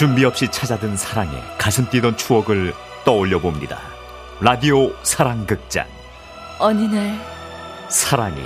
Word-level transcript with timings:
준비 0.00 0.24
없이 0.24 0.48
찾아든 0.50 0.96
사랑에 0.96 1.30
가슴 1.58 1.86
뛰던 1.90 2.16
추억을 2.16 2.72
떠올려 3.04 3.38
봅니다. 3.38 3.78
라디오 4.40 4.94
사랑극장. 5.02 5.86
어느 6.58 6.84
날 6.84 7.20
사랑이. 7.90 8.40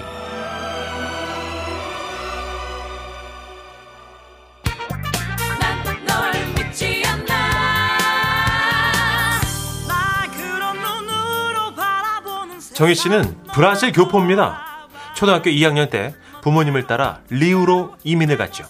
정희 12.74 12.96
씨는 12.96 13.38
브라질 13.52 13.92
교포입니다. 13.92 14.88
초등학교 15.14 15.50
2학년 15.50 15.88
때 15.88 16.16
부모님을 16.42 16.88
따라 16.88 17.20
리우로 17.30 17.94
이민을 18.02 18.38
갔죠. 18.38 18.64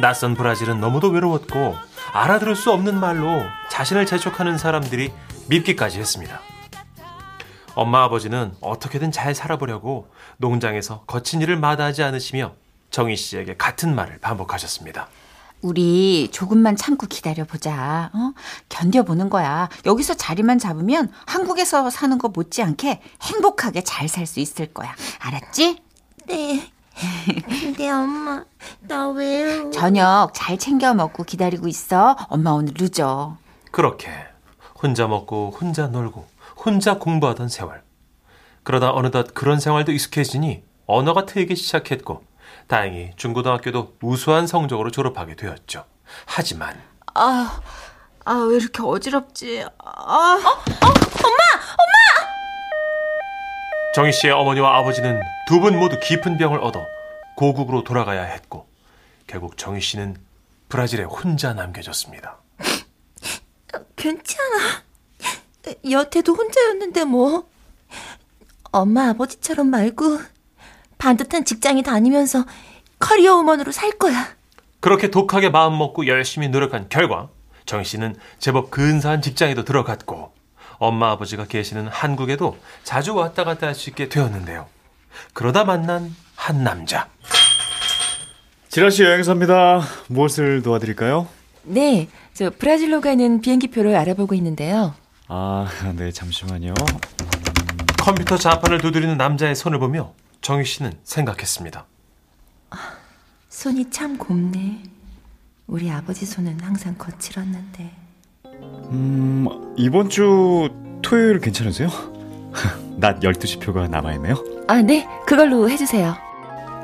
낯선 0.00 0.34
브라질은 0.34 0.80
너무도 0.80 1.10
외로웠고 1.10 1.87
알아들을 2.12 2.56
수 2.56 2.72
없는 2.72 2.98
말로 2.98 3.42
자신을 3.70 4.06
재촉하는 4.06 4.58
사람들이 4.58 5.12
밉기까지 5.48 5.98
했습니다. 5.98 6.40
엄마 7.74 8.02
아버지는 8.04 8.54
어떻게든 8.60 9.12
잘 9.12 9.34
살아보려고 9.34 10.08
농장에서 10.38 11.04
거친 11.06 11.40
일을 11.42 11.56
마다하지 11.58 12.02
않으시며 12.02 12.54
정희 12.90 13.16
씨에게 13.16 13.56
같은 13.56 13.94
말을 13.94 14.18
반복하셨습니다. 14.18 15.08
우리 15.60 16.28
조금만 16.32 16.76
참고 16.76 17.06
기다려보자. 17.06 18.10
어? 18.14 18.32
견뎌보는 18.68 19.28
거야. 19.28 19.68
여기서 19.86 20.14
자리만 20.14 20.58
잡으면 20.58 21.12
한국에서 21.26 21.90
사는 21.90 22.16
거 22.16 22.28
못지않게 22.28 23.00
행복하게 23.22 23.82
잘 23.82 24.08
살 24.08 24.26
수 24.26 24.40
있을 24.40 24.72
거야. 24.72 24.94
알았지? 25.20 25.82
네. 26.26 26.70
근데 27.60 27.90
엄마, 27.90 28.44
나 28.80 29.08
왜요? 29.08 29.70
저녁 29.70 30.30
잘 30.34 30.58
챙겨 30.58 30.94
먹고 30.94 31.24
기다리고 31.24 31.68
있어. 31.68 32.16
엄마 32.28 32.50
오늘 32.50 32.74
늦어. 32.76 33.36
그렇게 33.70 34.10
혼자 34.82 35.06
먹고 35.06 35.54
혼자 35.58 35.86
놀고 35.86 36.26
혼자 36.56 36.98
공부하던 36.98 37.48
세월. 37.48 37.82
그러다 38.64 38.92
어느덧 38.92 39.32
그런 39.34 39.60
생활도 39.60 39.92
익숙해지니 39.92 40.62
언어가 40.86 41.24
트이기 41.26 41.56
시작했고 41.56 42.22
다행히 42.66 43.12
중고등학교도 43.16 43.96
우수한 44.02 44.46
성적으로 44.46 44.90
졸업하게 44.90 45.36
되었죠. 45.36 45.84
하지만 46.26 46.80
아, 47.14 47.60
아, 48.24 48.34
왜 48.48 48.56
이렇게 48.56 48.82
어지럽지? 48.82 49.64
아, 49.84 50.38
정희 53.94 54.12
씨의 54.12 54.32
어머니와 54.32 54.78
아버지는 54.78 55.20
두 55.48 55.60
분 55.60 55.78
모두 55.78 55.98
깊은 56.00 56.36
병을 56.38 56.60
얻어 56.60 56.86
고국으로 57.36 57.84
돌아가야 57.84 58.22
했고 58.24 58.66
결국 59.26 59.56
정희 59.56 59.80
씨는 59.80 60.16
브라질에 60.68 61.04
혼자 61.04 61.54
남겨졌습니다. 61.54 62.36
괜찮아. 63.96 64.82
여태도 65.90 66.34
혼자였는데 66.34 67.04
뭐. 67.04 67.48
엄마 68.70 69.08
아버지처럼 69.08 69.68
말고 69.68 70.18
반듯한 70.98 71.44
직장에 71.46 71.82
다니면서 71.82 72.44
커리어 72.98 73.36
우먼으로 73.36 73.72
살 73.72 73.92
거야. 73.92 74.36
그렇게 74.80 75.10
독하게 75.10 75.48
마음 75.48 75.78
먹고 75.78 76.06
열심히 76.06 76.48
노력한 76.48 76.88
결과 76.90 77.28
정희 77.64 77.84
씨는 77.84 78.16
제법 78.38 78.70
근사한 78.70 79.22
직장에도 79.22 79.64
들어갔고 79.64 80.32
엄마 80.78 81.10
아버지가 81.10 81.46
계시는 81.46 81.88
한국에도 81.88 82.56
자주 82.84 83.14
왔다 83.14 83.44
갔다 83.44 83.66
할 83.66 83.74
수 83.74 83.90
있게 83.90 84.08
되었는데요. 84.08 84.66
그러다 85.32 85.64
만난 85.64 86.14
한 86.36 86.62
남자. 86.64 87.08
지라시 88.68 89.02
여행사입니다. 89.02 89.80
무엇을 90.08 90.62
도와드릴까요? 90.62 91.26
네, 91.64 92.08
저 92.34 92.50
브라질로 92.50 93.00
가는 93.00 93.40
비행기표를 93.40 93.96
알아보고 93.96 94.34
있는데요. 94.34 94.94
아, 95.26 95.68
네, 95.96 96.12
잠시만요. 96.12 96.74
컴퓨터 97.98 98.36
자판을 98.36 98.80
두드리는 98.80 99.16
남자의 99.16 99.54
손을 99.54 99.78
보며 99.78 100.12
정희 100.40 100.64
씨는 100.64 100.92
생각했습니다. 101.04 101.84
손이 103.48 103.90
참 103.90 104.16
곱네. 104.16 104.82
우리 105.66 105.90
아버지 105.90 106.24
손은 106.24 106.60
항상 106.60 106.96
거칠었는데. 106.96 107.90
음, 108.90 109.46
이번 109.76 110.08
주 110.08 110.70
토요일 111.02 111.40
괜찮으세요? 111.40 111.88
낮 112.96 113.20
12시 113.20 113.60
표가 113.60 113.88
남아있네요. 113.88 114.34
아, 114.66 114.82
네, 114.82 115.06
그걸로 115.26 115.68
해주세요. 115.70 116.16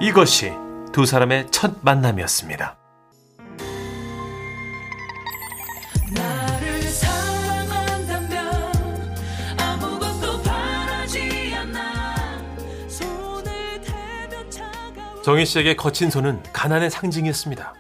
이것이 0.01 0.53
두 0.93 1.07
사람의 1.07 1.49
첫 1.51 1.77
만남이었습니다. 1.83 2.77
정희 15.25 15.47
씨에게 15.47 15.75
거친 15.75 16.11
손은 16.11 16.43
가난의 16.53 16.91
상징이었습니다. 16.91 17.73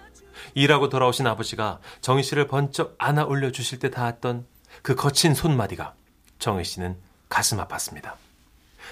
일하고 0.54 0.88
돌아오신 0.88 1.26
아버지가 1.26 1.80
정희 2.00 2.22
씨를 2.22 2.46
번쩍 2.46 2.94
안아 2.98 3.24
올려 3.24 3.50
주실 3.50 3.78
때 3.78 3.90
닿았던 3.90 4.46
그 4.82 4.94
거친 4.94 5.34
손마디가 5.34 5.94
정희 6.38 6.64
씨는 6.64 6.96
가슴 7.28 7.58
아팠습니다. 7.58 8.12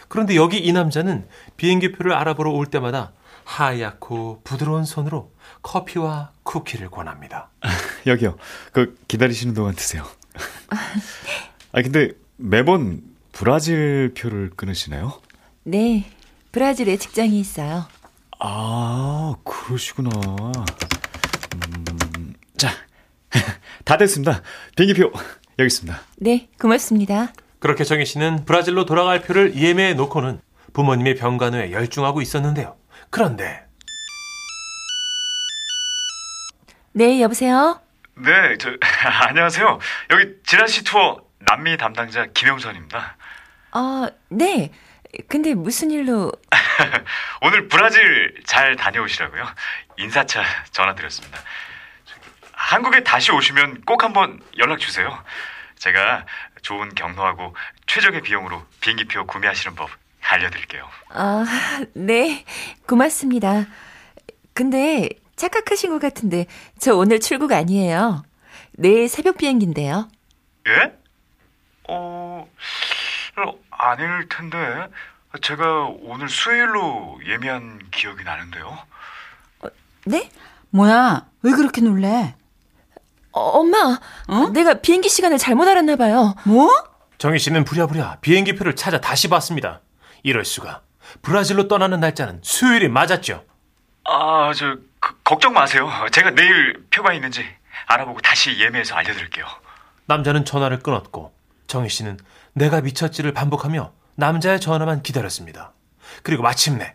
그런데 0.08 0.36
여기 0.36 0.58
이 0.58 0.72
남자는 0.72 1.26
비행기표를 1.56 2.12
알아보러 2.12 2.50
올 2.50 2.66
때마다 2.66 3.12
하얗고 3.44 4.42
부드러운 4.44 4.84
손으로 4.84 5.32
커피와 5.62 6.32
쿠키를 6.42 6.90
권합니다. 6.90 7.50
여기요. 8.06 8.36
그 8.72 8.96
기다리시는 9.08 9.54
동안 9.54 9.74
드세요. 9.74 10.04
아, 11.72 11.82
근데 11.82 12.10
매번 12.36 13.02
브라질 13.32 14.12
표를 14.16 14.50
끊으시나요? 14.50 15.20
네, 15.64 16.10
브라질에 16.52 16.96
직장이 16.96 17.38
있어요. 17.40 17.86
아, 18.38 19.34
그러시구나. 19.44 20.10
다 23.84 23.96
됐습니다. 23.96 24.42
비행기표 24.76 25.12
여기 25.58 25.66
있습니다. 25.66 26.00
네, 26.18 26.48
고맙습니다. 26.60 27.32
그렇게 27.58 27.84
정희 27.84 28.04
씨는 28.04 28.44
브라질로 28.44 28.84
돌아갈 28.86 29.20
표를 29.22 29.54
예매해 29.54 29.94
놓고는 29.94 30.40
부모님의 30.72 31.16
병간호에 31.16 31.72
열중하고 31.72 32.20
있었는데요. 32.22 32.76
그런데 33.10 33.64
네, 36.92 37.20
여보세요? 37.20 37.80
네, 38.16 38.56
저 38.58 38.70
안녕하세요. 39.28 39.78
여기 40.10 40.34
지라시 40.44 40.84
투어 40.84 41.22
남미 41.40 41.76
담당자 41.76 42.26
김영선입니다. 42.34 43.16
아, 43.72 44.10
네. 44.28 44.70
근데 45.28 45.54
무슨 45.54 45.90
일로 45.90 46.32
오늘 47.42 47.68
브라질 47.68 48.34
잘 48.44 48.76
다녀오시라고요. 48.76 49.44
인사차 49.98 50.42
전화 50.70 50.94
드렸습니다. 50.94 51.38
한국에 52.72 53.04
다시 53.04 53.30
오시면 53.32 53.82
꼭 53.82 54.02
한번 54.02 54.40
연락 54.56 54.78
주세요. 54.78 55.22
제가 55.76 56.24
좋은 56.62 56.94
경로하고 56.94 57.54
최적의 57.86 58.22
비용으로 58.22 58.64
비행기표 58.80 59.26
구매하시는 59.26 59.76
법 59.76 59.90
알려드릴게요. 60.22 60.88
아, 61.10 61.44
네. 61.92 62.46
고맙습니다. 62.86 63.66
근데 64.54 65.10
착각하신 65.36 65.90
것 65.90 66.00
같은데 66.00 66.46
저 66.78 66.94
오늘 66.96 67.20
출국 67.20 67.52
아니에요. 67.52 68.22
내일 68.72 69.06
새벽 69.10 69.36
비행기인데요. 69.36 70.08
예? 70.68 70.94
어, 71.88 72.48
어, 73.36 73.58
아닐 73.70 74.28
텐데. 74.30 74.86
제가 75.42 75.88
오늘 76.00 76.28
수요일로 76.30 77.20
예매한 77.26 77.80
기억이 77.90 78.24
나는데요. 78.24 78.78
네? 80.06 80.30
뭐야? 80.70 81.26
왜 81.42 81.52
그렇게 81.52 81.82
놀래? 81.82 82.34
어, 83.32 83.40
엄마, 83.40 83.98
어? 84.28 84.48
내가 84.52 84.74
비행기 84.74 85.08
시간을 85.08 85.38
잘못 85.38 85.66
알았나 85.66 85.96
봐요. 85.96 86.34
뭐? 86.44 86.70
정희 87.18 87.38
씨는 87.38 87.64
부랴부랴 87.64 88.18
비행기표를 88.20 88.76
찾아 88.76 89.00
다시 89.00 89.28
봤습니다. 89.28 89.80
이럴 90.22 90.44
수가. 90.44 90.82
브라질로 91.22 91.68
떠나는 91.68 92.00
날짜는 92.00 92.40
수요일이 92.42 92.88
맞았죠. 92.88 93.44
아, 94.04 94.52
저 94.54 94.76
그, 95.00 95.14
걱정 95.24 95.52
마세요. 95.52 95.90
제가 96.12 96.30
내일 96.30 96.84
표가 96.90 97.12
있는지 97.12 97.44
알아보고 97.86 98.20
다시 98.20 98.58
예매해서 98.58 98.94
알려드릴게요. 98.94 99.46
남자는 100.06 100.44
전화를 100.44 100.80
끊었고 100.80 101.32
정희 101.66 101.88
씨는 101.88 102.18
내가 102.54 102.80
미쳤지를 102.80 103.32
반복하며 103.32 103.92
남자의 104.16 104.60
전화만 104.60 105.02
기다렸습니다. 105.02 105.72
그리고 106.22 106.42
마침내 106.42 106.94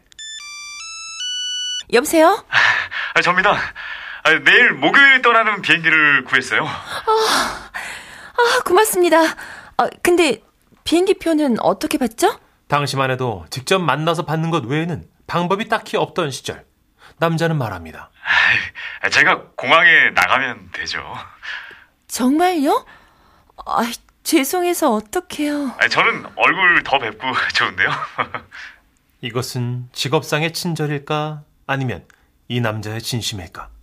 여보세요? 1.93 2.45
아, 3.13 3.21
접니다. 3.21 3.57
아, 4.27 4.39
내일 4.43 4.73
목요일에 4.73 5.21
떠나는 5.21 5.61
비행기를 5.61 6.25
구했어요. 6.25 6.65
아, 6.65 7.69
고맙습니다. 8.65 9.19
아, 9.77 9.89
근데 10.03 10.41
비행기 10.83 11.13
표는 11.13 11.61
어떻게 11.61 11.97
받죠? 11.97 12.37
당시만 12.67 13.09
해도 13.09 13.45
직접 13.49 13.79
만나서 13.79 14.25
받는 14.25 14.49
것 14.49 14.65
외에는 14.65 15.05
방법이 15.27 15.69
딱히 15.69 15.95
없던 15.95 16.31
시절. 16.31 16.65
남자는 17.19 17.57
말합니다. 17.57 18.09
아이, 19.01 19.09
제가 19.11 19.43
공항에 19.55 20.09
나가면 20.09 20.71
되죠. 20.73 21.01
정말요? 22.09 22.85
아, 23.65 23.89
죄송해서 24.23 24.91
어떡해요. 24.93 25.73
아니, 25.77 25.89
저는 25.89 26.25
얼굴 26.35 26.83
더 26.83 26.99
뵙고 26.99 27.25
좋은데요. 27.55 27.89
이것은 29.21 29.87
직업상의 29.93 30.51
친절일까? 30.51 31.43
아니면 31.65 32.05
이 32.49 32.59
남자의 32.59 33.01
진심일까? 33.01 33.76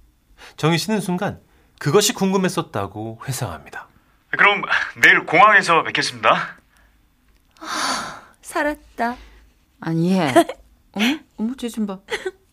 정희 0.57 0.79
씨는 0.79 1.01
순간 1.01 1.41
그것이 1.79 2.13
궁금했었다고 2.15 3.21
회상합니다. 3.27 3.89
그럼 4.31 4.63
내일 5.03 5.25
공항에서 5.27 5.83
뵙겠습니다. 5.85 6.57
살았다. 8.43 9.17
아니 9.81 10.13
얘. 10.13 10.33
어머 10.93 11.19
어머 11.37 11.55
쟤좀 11.57 11.87
봐. 11.87 11.99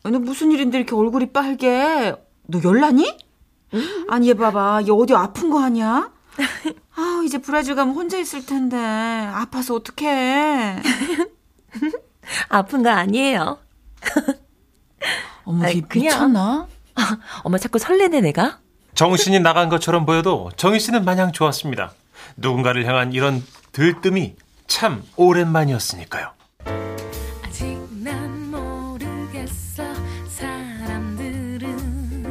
너 0.03 0.19
무슨 0.19 0.51
일인데 0.51 0.77
이렇게 0.79 0.95
얼굴이 0.95 1.31
빨개? 1.31 2.15
너 2.47 2.59
열나니? 2.63 3.17
아니 4.09 4.29
얘 4.29 4.33
봐봐. 4.33 4.81
얘 4.87 4.91
어디 4.91 5.13
아픈 5.13 5.49
거 5.49 5.63
아니야? 5.63 6.11
아 6.95 7.21
이제 7.25 7.37
브라질 7.37 7.75
가면 7.75 7.93
혼자 7.95 8.17
있을 8.17 8.45
텐데 8.45 8.77
아파서 8.77 9.75
어떡해? 9.75 10.81
아픈 12.49 12.83
거 12.83 12.89
아니에요. 12.89 13.59
어머 15.45 15.67
얘 15.69 15.81
그냥. 15.81 16.05
미쳤나? 16.05 16.67
엄마 17.43 17.57
자꾸 17.57 17.79
설레네, 17.79 18.21
내가? 18.21 18.59
정신이 18.95 19.39
나간 19.39 19.69
것처럼 19.69 20.05
보여도 20.05 20.51
정희 20.57 20.79
씨는 20.79 21.05
마냥 21.05 21.31
좋았습니다. 21.31 21.93
누군가를 22.37 22.85
향한 22.85 23.13
이런 23.13 23.43
들뜸이 23.71 24.35
참 24.67 25.03
오랜만이었으니까요. 25.15 26.31
아직 27.43 27.77
난 28.03 28.51
모르겠어 28.51 29.83
사람들은 30.29 32.25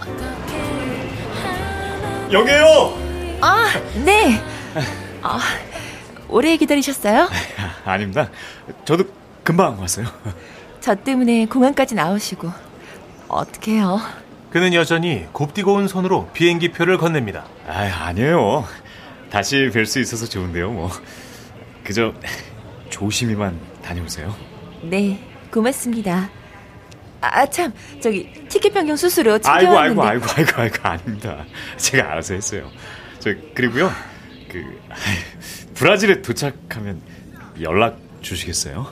어떻게 0.00 0.56
하나 1.40 2.32
여기에요. 2.32 2.98
아, 3.40 3.66
네. 4.04 4.40
아, 5.22 5.38
오래 6.28 6.56
기다리셨어요? 6.56 7.28
아닙니다. 7.84 8.30
저도 8.84 9.04
금방 9.42 9.78
왔어요. 9.78 10.06
저 10.80 10.94
때문에 10.94 11.46
공항까지 11.46 11.94
나오시고. 11.94 12.63
어떡해요. 13.34 14.00
그는 14.50 14.72
여전히 14.74 15.26
곱디고 15.32 15.74
온 15.74 15.88
손으로 15.88 16.28
비행기 16.32 16.70
표를 16.70 16.96
건넵니다. 16.98 17.46
아, 17.66 18.06
아니에요. 18.06 18.64
다시 19.30 19.68
뵐 19.72 19.84
수 19.84 19.98
있어서 19.98 20.26
좋은데요, 20.26 20.70
뭐. 20.70 20.90
그저 21.82 22.14
조심히만 22.90 23.58
다녀오세요. 23.82 24.34
네, 24.82 25.18
고맙습니다. 25.52 26.30
아, 27.20 27.46
참, 27.46 27.72
저기, 28.00 28.30
티켓 28.48 28.72
변경 28.72 28.96
수수료 28.96 29.32
아이고, 29.32 29.42
챙겨왔는데. 29.42 30.02
아이고, 30.02 30.24
아이고, 30.26 30.26
아이고, 30.36 30.60
아이고, 30.60 30.88
아닙니다. 30.88 31.44
제가 31.76 32.12
알아서 32.12 32.34
했어요. 32.34 32.70
저 33.18 33.34
그리고요, 33.54 33.90
그 34.50 34.58
아이, 34.90 35.74
브라질에 35.74 36.22
도착하면 36.22 37.00
연락 37.60 37.98
주시겠어요? 38.20 38.86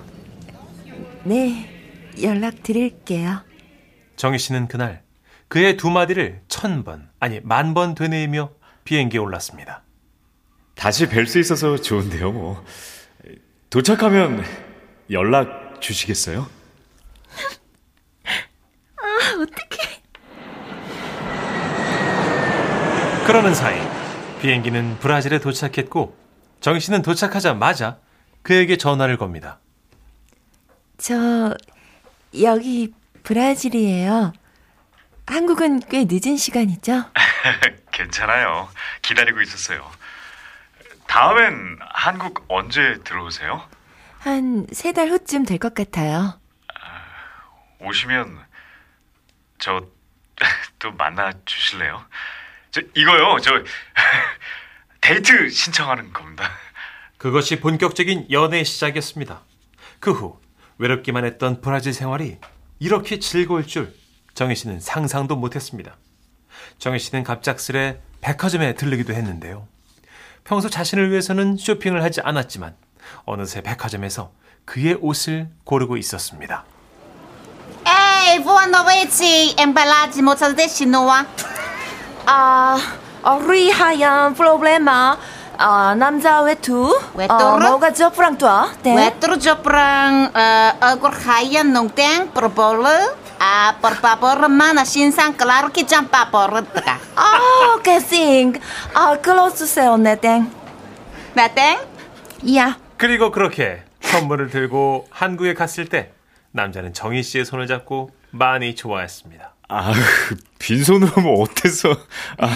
네, 1.25 1.69
연락 2.21 2.63
드릴게요. 2.65 3.43
정희 4.17 4.39
씨는 4.39 4.69
그날 4.69 5.03
그의 5.49 5.77
두 5.77 5.91
마디를 5.91 6.43
천 6.49 6.85
번, 6.85 7.11
아니 7.21 7.41
만 7.41 7.75
번 7.75 7.95
되뇌이며 7.95 8.51
비행기에 8.85 9.21
올랐습니다. 9.21 9.83
다시 10.75 11.07
뵐 11.09 11.27
수 11.27 11.39
있어서 11.39 11.77
좋은데요, 11.77 12.33
뭐. 12.33 12.65
도착하면 13.71 14.43
연락 15.11 15.81
주시겠어요? 15.81 16.49
그러는 23.27 23.55
사이 23.55 23.79
비행기는 24.41 24.99
브라질에 24.99 25.39
도착했고 25.39 26.17
정희 26.61 26.81
씨는 26.81 27.03
도착하자마자 27.03 27.99
그에게 28.43 28.77
전화를 28.77 29.17
겁니다. 29.17 29.61
저, 30.99 31.55
여기 32.41 32.93
브라질이에요. 33.23 34.33
한국은 35.27 35.81
꽤 35.89 36.05
늦은 36.09 36.37
시간이죠? 36.37 37.05
괜찮아요. 37.93 38.69
기다리고 39.03 39.41
있었어요. 39.41 39.89
다음엔 41.07 41.79
한국 41.91 42.45
언제 42.49 42.99
들어오세요? 43.05 43.67
한 44.19 44.67
세 44.73 44.93
달 44.93 45.09
후쯤 45.09 45.45
될 45.45 45.59
것 45.59 45.75
같아요. 45.75 46.39
오시면 47.81 48.39
저 49.59 49.87
또 50.79 50.91
만나 50.93 51.31
주실래요? 51.45 52.05
저 52.73 52.81
이거요. 52.97 53.39
저 53.41 53.63
데이트 55.01 55.49
신청하는 55.49 56.13
겁니다. 56.13 56.51
그것이 57.19 57.61
본격적인 57.61 58.29
연애의 58.33 58.65
시작이었습니다. 58.65 59.43
그 60.01 60.11
후 60.13 60.41
외롭기만 60.79 61.25
했던 61.25 61.61
브라질 61.61 61.93
생활이 61.93 62.39
이렇게 62.83 63.21
즐거울 63.21 63.65
줄 63.65 63.95
정희 64.35 64.57
씨는 64.57 64.81
상상도 64.81 65.37
못했습니다. 65.37 65.97
정희 66.79 66.99
씨는 66.99 67.23
갑작스레 67.23 68.01
백화점에 68.21 68.75
들르기도 68.75 69.13
했는데요. 69.15 69.69
평소 70.43 70.69
자신을 70.69 71.13
위해서는 71.13 71.57
쇼핑을 71.57 72.03
하지 72.03 72.21
않았지만 72.23 72.75
어느새 73.25 73.61
백화점에서 73.63 74.33
그의 74.65 74.99
옷을 75.01 75.49
고르고 75.63 75.97
있었습니다. 75.97 76.65
moças 80.23 80.57
destinoa. 80.57 81.25
아, 82.27 82.79
어, 83.23 83.39
리하 83.49 83.93
아, 85.65 85.95
남자 85.95 86.43
외투. 86.43 86.99
외투로? 87.15 87.41
어, 87.41 87.59
뭐가죠, 87.59 88.11
프랑투아? 88.11 88.73
네. 88.83 88.97
Wetro 88.97 89.39
joprang 89.39 90.35
uh, 90.35 90.75
agor 90.83 91.13
kaya 91.15 91.63
nung 91.63 91.89
teng 91.95 92.33
propolo. 92.35 92.89
Ah, 93.39 93.75
por 93.81 93.95
favor, 93.95 94.49
mana 94.49 94.83
신상 94.83 95.37
claro 95.37 95.71
que 95.71 95.87
jam 95.87 96.09
papor 96.09 96.67
ka. 96.75 96.99
아, 97.15 97.79
캐싱. 97.81 98.59
아, 98.93 99.17
클로스세요, 99.23 99.97
네 99.99 100.17
땡. 100.19 100.51
Na 101.37 101.47
teng? 101.47 101.79
야. 102.57 102.77
그리고 102.97 103.31
그렇게 103.31 103.85
선물을 104.01 104.51
들고 104.51 105.07
한국에 105.11 105.55
갔을 105.55 105.87
때 105.87 106.11
남자는 106.51 106.93
정희 106.93 107.23
씨의 107.23 107.45
손을 107.45 107.69
잡고 107.69 108.11
많이 108.31 108.75
좋아했습니다. 108.75 109.55
아, 109.69 109.93
빈손으로 110.59 111.13
하면 111.13 111.41
어때서? 111.41 111.91
아, 112.39 112.49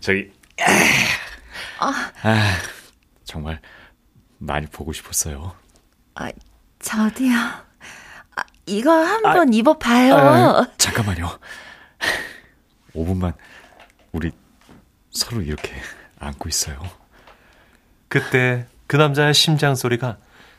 저기, 0.00 0.30
아, 1.78 2.12
정말 3.24 3.60
많이 4.38 4.66
보고 4.66 4.92
싶었어요. 4.92 5.54
아, 6.14 6.30
저도요. 6.78 7.34
아, 7.34 8.42
이거 8.66 8.90
한번 8.90 9.52
입어봐요. 9.52 10.14
아, 10.14 10.66
잠깐만요. 10.78 11.38
5분만 12.94 13.34
우리 14.12 14.32
서로 15.10 15.42
이렇게 15.42 15.74
안고 16.18 16.48
있어요. 16.48 16.80
그때 18.08 18.66
그 18.86 18.96
남자의 18.96 19.34
심장 19.34 19.74
소리가 19.74 20.18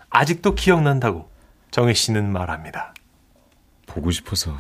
아직도 0.10 0.56
기억난다고 0.56 1.30
정희 1.72 1.94
씨는 1.94 2.32
말합니다. 2.32 2.94
보고 3.86 4.12
싶어서 4.12 4.58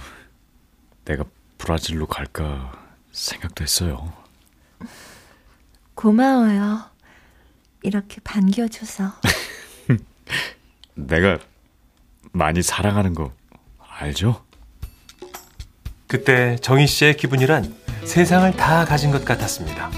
내가 1.05 1.23
브라질로 1.57 2.07
갈까 2.07 2.71
생각도 3.11 3.63
했어요. 3.63 4.13
고마워요. 5.97 6.83
이렇게 7.81 8.21
반겨줘서. 8.23 9.13
내가 10.93 11.39
많이 12.31 12.61
사랑하는 12.61 13.15
거 13.15 13.33
알죠? 13.79 14.45
그때 16.07 16.55
정희 16.61 16.85
씨의 16.85 17.17
기분이란 17.17 17.75
세상을 18.05 18.55
다 18.55 18.85
가진 18.85 19.09
것 19.09 19.25
같았습니다. 19.25 19.89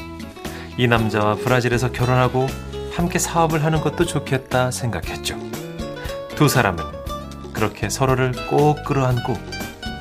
이 0.78 0.88
남자와 0.88 1.36
브라질에서 1.36 1.92
결혼하고 1.92 2.48
함께 2.94 3.20
사업을 3.20 3.66
하는 3.66 3.82
것도 3.82 4.06
좋겠다 4.06 4.72
생각했죠. 4.72 5.38
두 6.36 6.48
사람은 6.48 6.82
그렇게 7.52 7.90
서로를 7.90 8.32
꼭 8.50 8.86
끌어안고 8.86 9.38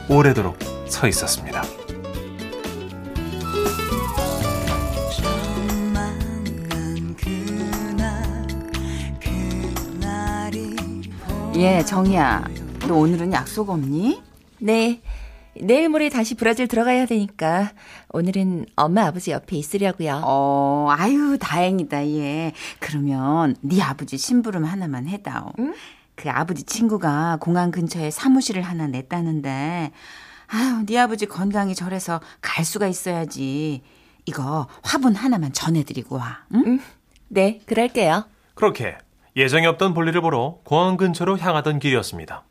오래도록 0.09 0.59
서 0.87 1.09
있었습니다. 1.09 1.78
예, 11.59 11.83
정이야. 11.85 12.45
너 12.87 12.95
오늘은 12.95 13.33
약속 13.33 13.71
없니? 13.71 14.23
네. 14.61 15.01
내일 15.61 15.89
모레 15.89 16.09
다시 16.09 16.37
브라질 16.37 16.69
들어가야 16.69 17.05
되니까 17.07 17.73
오늘은 18.11 18.67
엄마 18.77 19.07
아버지 19.07 19.33
옆에 19.33 19.57
있으려고요. 19.57 20.23
어, 20.25 20.87
아유, 20.91 21.37
다행이다, 21.41 22.07
얘. 22.11 22.53
그러면 22.79 23.57
네 23.61 23.83
아버지 23.83 24.17
심부름 24.17 24.65
하나만 24.65 25.09
해다오. 25.09 25.51
응? 25.59 25.75
그 26.15 26.31
아버지 26.31 26.63
친구가 26.63 27.39
공항 27.41 27.73
근처에 27.73 28.13
사무실을 28.13 28.63
하나 28.63 28.87
냈다는데 28.87 29.91
아유, 30.47 30.87
네 30.87 30.97
아버지 30.97 31.27
건강이 31.27 31.75
저래서 31.75 32.21
갈 32.41 32.65
수가 32.65 32.87
있어야지. 32.87 33.83
이거 34.27 34.69
화분 34.85 35.17
하나만 35.17 35.53
전해드리고 35.53 36.19
와. 36.19 36.45
응? 36.55 36.79
네, 37.27 37.59
그럴게요. 37.67 38.27
그렇게 38.55 38.97
예정이 39.39 39.67
없던 39.67 39.95
볼일을 39.95 40.21
보러 40.21 40.59
공항 40.65 40.97
근처로 40.97 41.39
향하던 41.39 41.79
길이었습니다. 41.79 42.43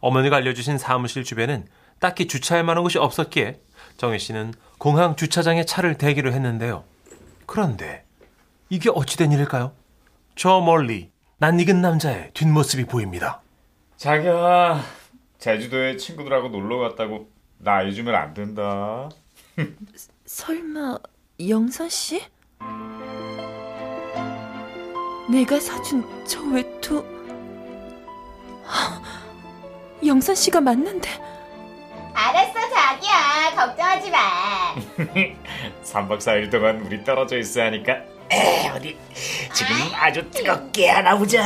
어머니가 0.00 0.38
알려주신 0.38 0.78
사무실 0.78 1.22
주변엔 1.22 1.68
딱히 2.00 2.26
주차할 2.26 2.64
만한 2.64 2.82
곳이 2.82 2.98
없었기에 2.98 3.60
정희 3.98 4.18
씨는 4.18 4.52
공항 4.78 5.14
주차장에 5.14 5.64
차를 5.64 5.96
대기로 5.96 6.32
했는데요. 6.32 6.82
그런데 7.46 8.04
이게 8.68 8.90
어찌된 8.92 9.30
일일까요? 9.30 9.76
저 10.34 10.60
멀리 10.60 11.12
낯익은 11.38 11.80
남자의 11.80 12.32
뒷모습이 12.34 12.86
보입니다. 12.86 13.40
자기야 13.96 14.82
제주도에 15.38 15.96
친구들하고 15.96 16.48
놀러 16.48 16.78
갔다고 16.78 17.30
나 17.58 17.82
잊으면 17.82 18.12
안 18.16 18.34
된다. 18.34 19.08
설마 20.26 20.98
영선 21.48 21.88
씨? 21.88 22.22
내가 25.34 25.58
사준 25.58 26.04
저 26.24 26.40
외투. 26.42 27.04
헉, 28.64 29.02
영선 30.06 30.32
씨가 30.36 30.60
맞는데. 30.60 31.10
알았어, 32.14 32.52
자기야. 32.72 33.50
걱정하지 33.56 34.10
마. 34.12 34.74
3박 35.82 36.18
4일 36.18 36.52
동안 36.52 36.82
우리 36.86 37.02
떨어져 37.02 37.36
있어야 37.38 37.66
하니까 37.66 37.96
어디 38.76 38.96
지금 39.52 39.74
아주 39.96 40.30
뜨겁게 40.30 40.88
하나 40.88 41.18
보자. 41.18 41.42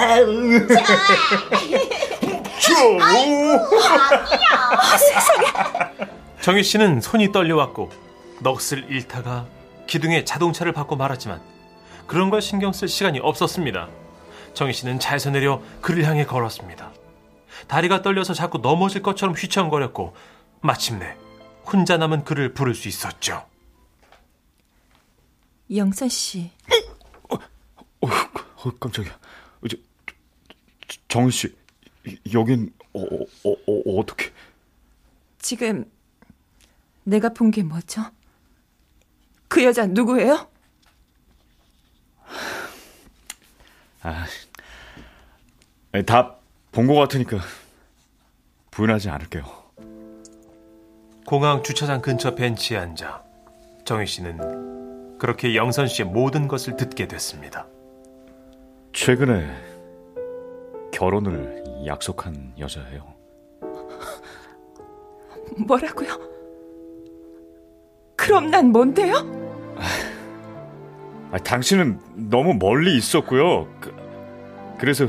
정희 6.43 6.63
씨는 6.63 7.01
손이 7.01 7.33
떨려왔고 7.33 7.91
넋을 8.41 8.85
잃다가 8.91 9.47
기둥에 9.87 10.25
자동차를 10.25 10.73
받고 10.73 10.97
말았지만 10.97 11.41
그런 12.09 12.31
걸 12.31 12.43
신경 12.43 12.73
쓸 12.73 12.89
시간이 12.89 13.21
없었습니다. 13.21 13.89
정희 14.55 14.73
씨는 14.73 14.99
잘서 14.99 15.31
내려 15.31 15.63
그를 15.81 16.05
향해 16.05 16.25
걸었습니다. 16.25 16.91
다리가 17.69 18.03
떨려서 18.03 18.35
자꾸 18.35 18.59
넘어질 18.59 19.03
것처럼 19.03 19.35
휘청거렸고 19.37 20.17
마침내 20.61 21.17
혼자 21.71 21.97
남은 21.99 22.25
그를 22.25 22.55
부를 22.55 22.75
수 22.75 22.89
있었죠. 22.89 23.47
영선 25.75 26.09
씨 26.09 26.51
어, 27.29 27.37
어 28.01 28.71
깜짝이야. 28.81 29.17
저, 29.69 29.77
저, 30.07 30.97
정은 31.09 31.31
씨 31.31 31.55
이- 32.07 32.19
여긴 32.33 32.73
어, 32.95 33.03
어, 33.03 33.51
어, 33.53 33.99
어떻게? 34.01 34.33
지금 35.39 35.85
내가 37.05 37.29
본 37.29 37.51
게 37.51 37.63
뭐죠? 37.63 38.03
그 39.49 39.63
여자 39.63 39.87
누구예요? 39.87 40.51
다본 46.07 46.87
것 46.87 46.95
같으니까 46.95 47.39
부인하지 48.71 49.11
않을게요. 49.11 49.45
공항 51.27 51.63
주차장 51.63 52.01
근처 52.01 52.35
벤치에 52.35 52.79
앉아 52.79 53.23
정희 53.85 54.07
씨는 54.07 55.19
그렇게 55.19 55.55
영선 55.57 55.89
씨의 55.89 56.09
모든 56.09 56.49
것을 56.49 56.77
듣게 56.77 57.09
됐습니다. 57.09 57.67
최근에 58.93 59.47
결혼을 60.93 61.65
약속한 61.87 62.55
여자예요. 62.59 63.15
뭐라고요? 65.67 66.19
그럼 68.17 68.51
난 68.51 68.71
뭔데요? 68.71 69.38
아, 71.31 71.39
당신은 71.39 72.01
너무 72.31 72.55
멀리 72.55 72.97
있었고요. 72.97 73.69
그, 73.81 73.95
그래서 74.79 75.07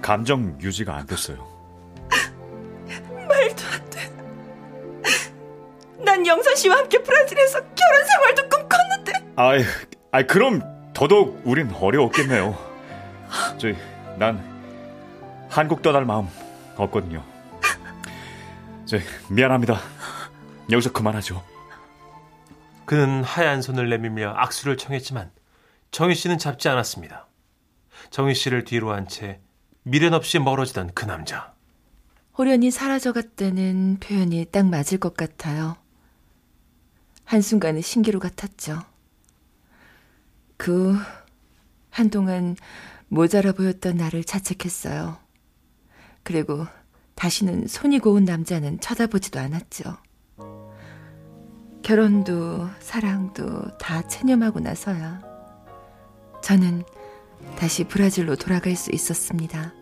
감정 0.00 0.56
유지가 0.60 0.94
안 0.96 1.06
됐어요. 1.06 1.44
말도 3.28 3.64
안 3.72 3.90
돼. 3.90 4.12
난 6.04 6.24
영선 6.26 6.54
씨와 6.54 6.76
함께 6.78 7.02
브라질에서 7.02 7.60
결혼 7.74 8.06
생활도 8.06 8.48
꿈꿨는데. 8.48 9.12
아이, 9.36 9.64
아이 10.12 10.26
그럼 10.26 10.62
더더욱 10.94 11.40
우린 11.44 11.70
어려웠겠네요. 11.72 12.56
저희 13.58 13.76
난 14.18 14.40
한국 15.48 15.82
떠날 15.82 16.04
마음 16.04 16.28
없거든요. 16.76 17.24
저 18.86 18.98
미안합니다. 19.28 19.80
여기서 20.70 20.92
그만하죠. 20.92 21.42
그는 22.88 23.22
하얀 23.22 23.60
손을 23.60 23.90
내밀며 23.90 24.32
악수를 24.34 24.78
청했지만 24.78 25.30
정희 25.90 26.14
씨는 26.14 26.38
잡지 26.38 26.70
않았습니다. 26.70 27.28
정희 28.08 28.34
씨를 28.34 28.64
뒤로 28.64 28.92
한 28.94 29.06
채 29.06 29.42
미련 29.82 30.14
없이 30.14 30.38
멀어지던 30.38 30.92
그 30.94 31.04
남자. 31.04 31.52
호련히 32.38 32.70
사라져갔다는 32.70 33.98
표현이 34.00 34.46
딱 34.50 34.64
맞을 34.70 34.96
것 34.96 35.14
같아요. 35.18 35.76
한순간에 37.26 37.82
신기루 37.82 38.20
같았죠. 38.20 38.80
그 40.56 40.94
후 40.94 40.98
한동안 41.90 42.56
모자라 43.08 43.52
보였던 43.52 43.98
나를 43.98 44.24
자책했어요. 44.24 45.18
그리고 46.22 46.66
다시는 47.16 47.66
손이 47.66 47.98
고운 47.98 48.24
남자는 48.24 48.80
쳐다보지도 48.80 49.38
않았죠. 49.40 49.98
결혼도 51.88 52.68
사랑도 52.80 53.78
다 53.78 54.06
체념하고 54.06 54.60
나서야 54.60 55.22
저는 56.42 56.84
다시 57.56 57.84
브라질로 57.84 58.36
돌아갈 58.36 58.76
수 58.76 58.90
있었습니다. 58.92 59.72